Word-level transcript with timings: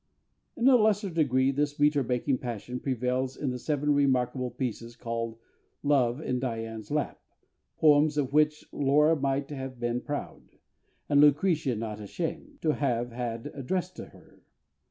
In 0.57 0.67
a 0.67 0.77
lesser 0.77 1.11
degree 1.11 1.51
this 1.51 1.79
metre 1.79 2.01
making 2.03 2.39
passion 2.39 2.79
prevails 2.79 3.37
in 3.37 3.51
the 3.51 3.59
seven 3.59 3.93
remarkable 3.93 4.49
pieces 4.49 4.95
called 4.95 5.37
Love 5.83 6.19
in 6.19 6.39
Dian's 6.39 6.89
Lap, 6.89 7.21
poems 7.77 8.17
of 8.17 8.33
which 8.33 8.65
LAURA 8.73 9.15
might 9.15 9.51
have 9.51 9.79
been 9.79 10.01
proud, 10.01 10.57
and 11.07 11.21
LUCRETIA 11.21 11.75
not 11.75 11.99
ashamed, 11.99 12.63
to 12.63 12.73
have 12.73 13.11
had 13.11 13.51
addressed 13.53 13.95
to 13.97 14.05
her. 14.05 14.41